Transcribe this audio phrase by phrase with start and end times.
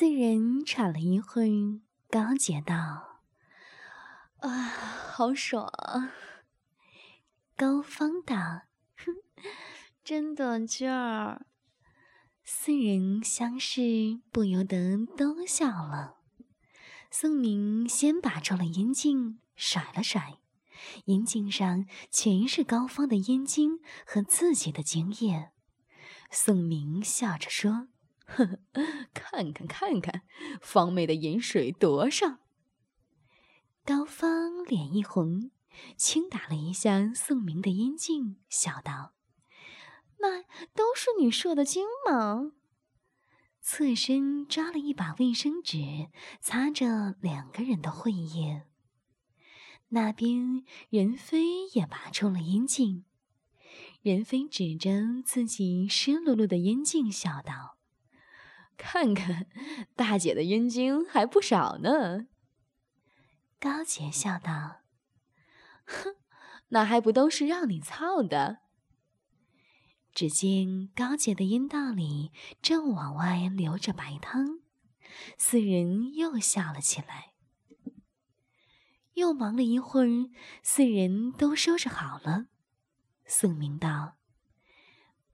[0.00, 3.20] 四人喘了一会儿，高洁道
[4.40, 5.70] ：“啊，好爽！”
[7.54, 8.62] 高芳道
[8.96, 9.12] ：“哼，
[10.02, 11.44] 真短劲儿。”
[12.42, 13.82] 四人相视，
[14.32, 16.16] 不由得都笑了。
[17.10, 20.38] 宋明先拔出了烟镜，甩了甩，
[21.08, 25.50] 烟镜上全是高芳的烟晶和自己的精液。
[26.30, 27.88] 宋明笑着说
[28.36, 28.58] ：“呵呵，
[29.12, 30.22] 看看看看，
[30.60, 32.38] 芳妹的饮水多上。”
[33.84, 35.50] 高芳脸一红，
[35.96, 39.14] 轻打了一下宋明的阴茎，笑道。
[40.18, 40.42] 那
[40.74, 42.52] 都是你射的精吗？
[43.62, 46.08] 侧身抓了一把卫生纸，
[46.40, 48.66] 擦着两个人的会液。
[49.88, 53.04] 那边任飞也拔出了阴茎，
[54.02, 57.78] 任飞指着自己湿漉漉的阴茎，笑道
[58.82, 59.46] ：“看看，
[59.94, 62.26] 大姐的阴茎还不少呢。”
[63.60, 64.80] 高洁笑道
[65.84, 66.16] ：“哼，
[66.68, 68.60] 那还不都是让你操的？”
[70.14, 74.60] 只见高洁的阴道里正往外流着白汤，
[75.36, 77.34] 四人又笑了起来。
[79.14, 80.30] 又忙了一会儿，
[80.62, 82.46] 四人都收拾好了。
[83.26, 84.16] 宋明道：“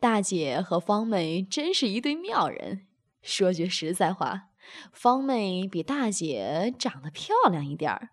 [0.00, 2.86] 大姐和方妹真是一对妙人。
[3.24, 4.50] 说句实在话，
[4.92, 8.10] 方妹比大姐长得漂亮一点儿，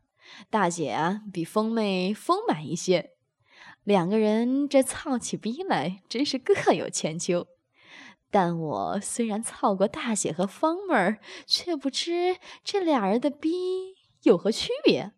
[0.50, 3.12] 大姐啊比方妹丰满一些。”
[3.84, 7.48] 两个人这操起逼来，真是各有千秋。
[8.30, 15.12] 但我虽然操过大姐和方妹儿，却不知这俩人的逼有何区别。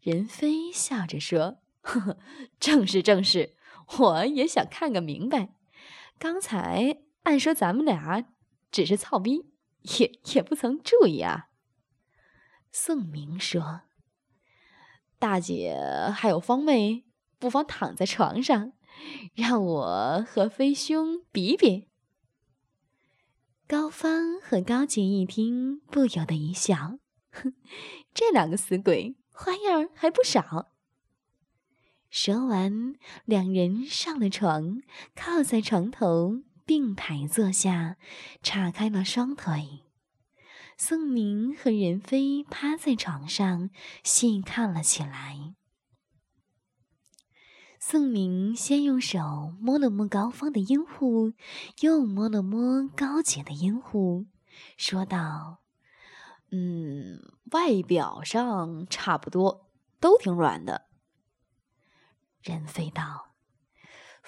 [0.00, 2.18] 任飞笑着说：“呵呵，
[2.58, 3.54] 正是正是，
[3.98, 5.50] 我也想看个明白。
[6.18, 8.24] 刚才按说咱们俩
[8.70, 9.50] 只是操逼，
[9.98, 11.50] 也也不曾注意啊。”
[12.72, 13.82] 宋明说
[15.18, 15.76] ：“大姐
[16.14, 17.04] 还有方妹。”
[17.40, 18.72] 不妨躺在床上，
[19.32, 21.88] 让我和飞兄比比。
[23.68, 26.98] 高芳和高洁一听，不由得一笑
[27.30, 27.54] ：“哼，
[28.12, 30.72] 这两个死鬼花样还不少。”
[32.10, 34.82] 说完，两人上了床，
[35.14, 37.96] 靠在床头，并排坐下，
[38.42, 39.84] 岔开了双腿。
[40.76, 43.70] 宋明和任飞趴在床上，
[44.04, 45.54] 细看了起来。
[47.80, 51.32] 宋明先用手摸了摸高芳的阴户，
[51.80, 54.26] 又摸了摸高洁的阴户，
[54.76, 55.62] 说道
[56.52, 60.84] ：“嗯，外表上差不多，都挺软的。”
[62.44, 63.27] 任飞道：“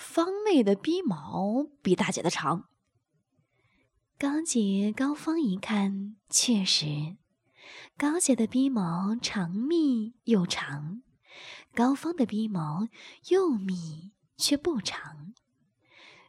[0.00, 2.64] 方妹的逼毛比大姐的长。”
[4.18, 7.16] 高姐、高芳一看，确实，
[7.98, 11.02] 高洁的逼毛长密又长。
[11.74, 12.88] 高芳的鼻毛
[13.28, 15.32] 又密却不长，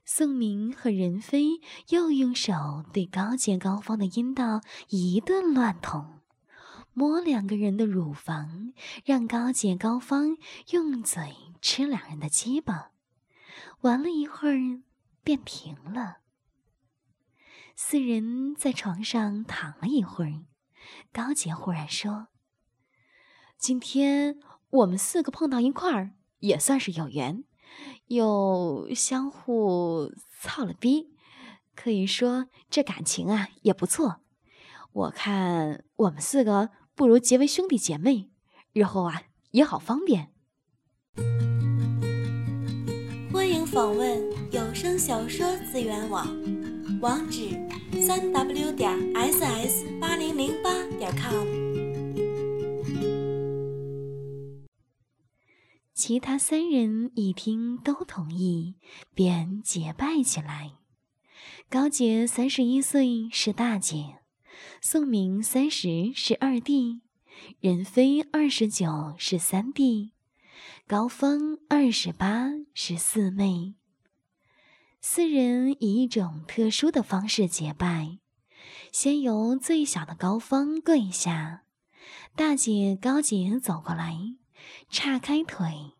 [0.05, 1.59] 宋明和任飞
[1.89, 6.19] 又用手对高洁、高芳的阴道一顿乱捅，
[6.93, 10.38] 摸两个人的乳房，让高洁、高芳
[10.69, 12.91] 用嘴吃两人的鸡巴，
[13.81, 14.81] 玩了一会儿
[15.23, 16.17] 便停了。
[17.75, 20.45] 四人在床上躺了一会儿，
[21.12, 22.28] 高洁忽然说
[23.57, 24.39] ：“今天。”
[24.72, 27.44] 我们四个碰到一块儿，也算是有缘，
[28.06, 31.13] 又相互操了逼，
[31.75, 34.22] 可以说这感情啊也不错。
[34.94, 38.31] 我看我们四个不如结为兄弟姐妹，
[38.72, 40.33] 日后啊也好方便。
[43.81, 44.22] 访问
[44.52, 46.28] 有声小说资源网，
[47.02, 47.50] 网址：
[48.00, 51.47] 三 w 点 ss 八零零八点 com。
[55.96, 58.75] 其他三人一听都同意，
[59.16, 60.74] 便结拜起来。
[61.68, 64.19] 高杰三十一岁是大姐，
[64.80, 67.01] 宋明三十是二弟，
[67.60, 70.12] 任飞二十九是三弟，
[70.88, 73.75] 高峰二十八是四妹。
[75.00, 78.19] 四人以一种特殊的方式结拜：
[78.92, 81.63] 先由最小的高峰跪下，
[82.36, 84.16] 大姐高洁走过来。
[84.90, 85.94] 岔开腿，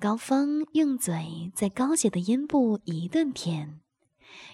[0.00, 3.80] 高峰用嘴在高洁的阴部一顿舔，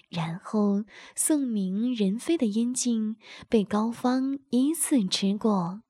[0.09, 0.83] 然后
[1.15, 3.15] 宋明、任飞的阴茎
[3.47, 5.81] 被高峰依次吃过，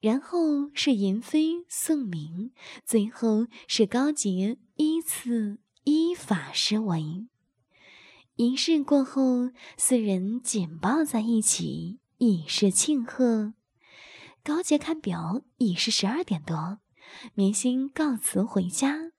[0.00, 2.52] 然后是银飞、宋明，
[2.84, 7.26] 最后是高洁依次依法施为。
[8.36, 13.54] 仪式过后，四人紧抱在一起，以示庆贺。
[14.44, 16.78] 高洁看表，已是十二点多，
[17.34, 19.10] 明星告辞回家，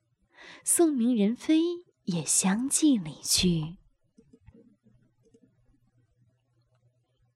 [0.64, 1.62] 宋明、任飞
[2.06, 3.76] 也相继离去。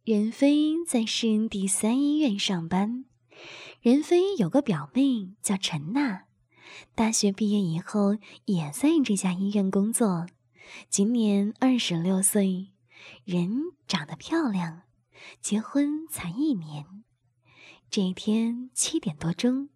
[0.05, 3.03] 任飞在市第三医院上班。
[3.83, 6.23] 任飞有个表妹叫陈娜，
[6.95, 8.15] 大学毕业以后
[8.45, 10.27] 也在这家医院工作。
[10.87, 12.69] 今年二十六岁，
[13.25, 14.83] 人长得漂亮，
[15.41, 17.03] 结婚才一年。
[17.89, 19.67] 这一天七点多钟，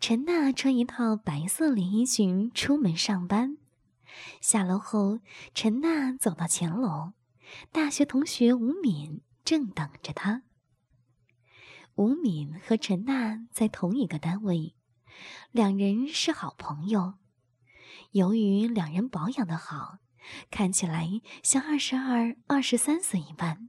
[0.00, 3.58] 陈娜穿一套白色连衣裙出门上班。
[4.40, 5.20] 下楼后，
[5.54, 7.12] 陈娜走到前楼，
[7.70, 10.42] 大学同学吴敏正等着她。
[11.96, 14.74] 吴敏和陈娜在同一个单位，
[15.50, 17.14] 两人是好朋友。
[18.12, 19.98] 由于两人保养的好。
[20.50, 23.68] 看起来像二十二、二十三岁一般。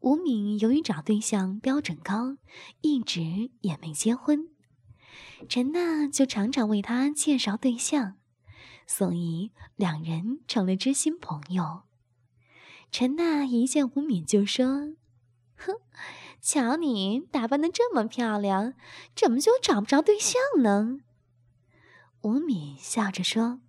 [0.00, 2.38] 吴敏由于找对象标准高，
[2.80, 4.48] 一直也没结婚。
[5.48, 8.16] 陈娜就常常为他介绍对象，
[8.86, 11.82] 所以两人成了知心朋友。
[12.90, 14.94] 陈娜一见吴敏就说
[15.54, 15.74] ：“哼，
[16.40, 18.74] 瞧你打扮的这么漂亮，
[19.14, 20.98] 怎么就找不着对象呢？”
[22.22, 23.60] 吴敏笑着说。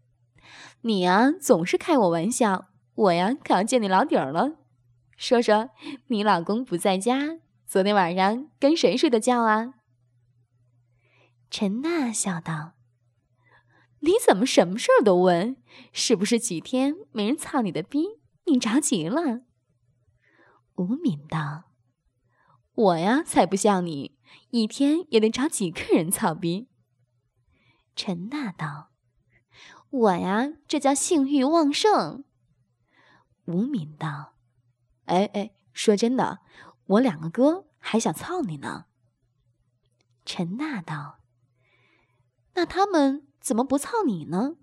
[0.81, 4.57] 你呀，总是开我玩笑，我呀可要见你老底儿了。
[5.15, 5.69] 说说，
[6.07, 7.37] 你老公不在家，
[7.67, 9.75] 昨天晚上跟谁睡的觉啊？
[11.51, 12.73] 陈娜笑道
[14.01, 15.57] ：“你怎么什么事儿都问？
[15.93, 19.41] 是不是几天没人操你的逼，你着急了？”
[20.75, 21.65] 吴敏道
[22.81, 24.17] ：“我呀才不像你，
[24.49, 26.67] 一天也得找几个人操逼。”
[27.95, 28.89] 陈娜道。
[29.89, 32.23] 我呀，这叫性欲旺盛。
[33.43, 34.35] 吴敏道
[35.05, 36.39] ：“哎哎，说真的，
[36.85, 38.85] 我两个哥还想操你呢。”
[40.23, 41.19] 陈娜道
[42.55, 44.55] ：“那他们怎么不操你呢？”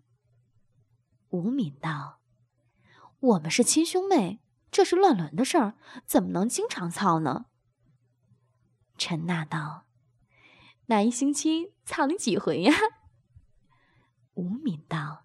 [1.29, 2.21] 吴敏道
[3.21, 4.41] ：“我们是亲兄妹，
[4.71, 5.75] 这是乱伦的事儿，
[6.07, 7.45] 怎么能经常操呢？”
[8.99, 9.87] 陈娜道
[10.87, 12.75] ：“那一星期操你几回呀？”
[14.35, 15.25] 吴敏道：“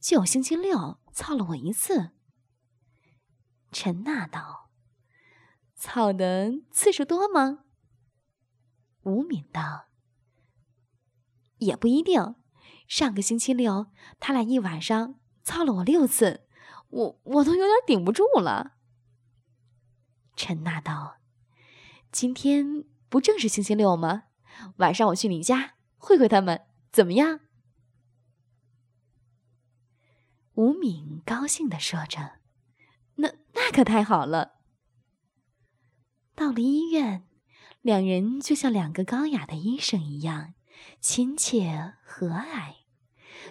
[0.00, 2.10] 就星期六操了我一次。”
[3.70, 4.70] 陈娜道
[5.76, 7.64] ：“操的次数多吗？”
[9.04, 9.86] 吴敏道
[11.58, 12.34] ：“也不一定。
[12.88, 16.48] 上个星期六，他俩一晚上操了我六次，
[16.88, 18.76] 我我都有点顶不住了。”
[20.34, 21.18] 陈娜道
[22.10, 24.24] ：“今天不正是星期六吗？
[24.76, 27.40] 晚上我去你家会会他们，怎么样？”
[30.54, 32.40] 吴敏高兴地说着
[33.16, 34.56] ：“那那可太好了。”
[36.34, 37.26] 到了医院，
[37.82, 40.54] 两人就像两个高雅的医生一样
[41.00, 42.74] 亲切和蔼。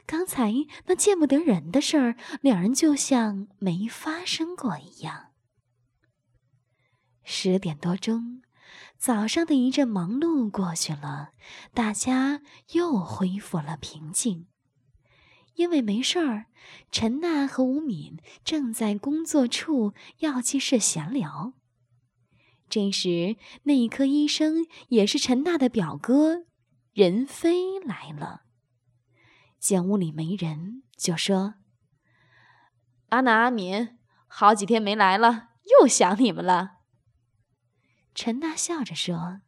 [0.05, 0.51] 刚才
[0.85, 5.31] 那见不得人的事儿，两人就像没发生过一样。
[7.23, 8.41] 十点多钟，
[8.97, 11.29] 早上的一阵忙碌过去了，
[11.73, 12.41] 大家
[12.73, 14.47] 又恢复了平静。
[15.55, 16.45] 因为没事儿，
[16.91, 21.53] 陈娜和吴敏正在工作处药剂室闲聊。
[22.69, 26.45] 这时，内科医生也是陈娜的表哥
[26.93, 28.43] 任飞来了。
[29.57, 31.55] 见屋里没人，就说
[33.09, 35.49] ：“阿娜、阿敏，好几天没来了，
[35.81, 36.76] 又想你们了。”
[38.17, 39.41] 陈娜笑着说：“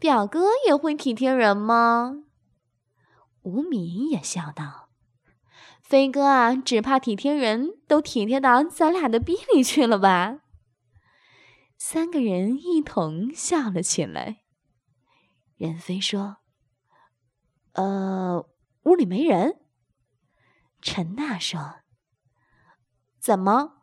[0.00, 2.24] 表哥也会体贴人吗？”
[3.44, 4.88] 吴敏也笑道
[5.84, 10.38] ：“飞哥啊，只怕体贴人都体贴到咱俩的逼里去了吧？”
[11.76, 14.38] 三个人一同笑了起来。
[15.58, 16.38] 任飞说
[17.74, 18.48] ：“呃，
[18.84, 19.60] 屋里没人。”
[20.80, 21.80] 陈娜说
[23.20, 23.74] ：“怎么？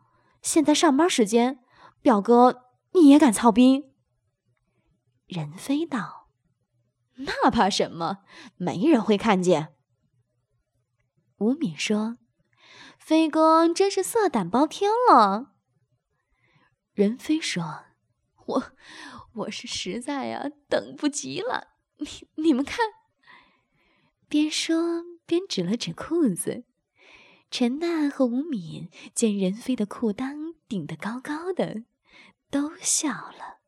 [0.42, 1.60] 现在上班时间，
[2.02, 2.63] 表哥
[2.94, 3.92] 你也敢操兵？”
[5.26, 6.30] 任飞道。
[7.16, 8.24] 那怕什么？
[8.56, 9.74] 没人会看见。
[11.38, 12.18] 吴敏说
[12.98, 15.54] ：“飞哥真是色胆包天了。”
[16.92, 17.84] 任飞说
[18.46, 18.72] ：“我
[19.34, 21.68] 我是实在呀，等不及了。
[21.98, 22.08] 你
[22.42, 22.78] 你们看。”
[24.28, 26.64] 边说边指了指裤子。
[27.50, 31.84] 陈娜和吴敏见任飞的裤裆顶得高高的，
[32.50, 33.63] 都笑了。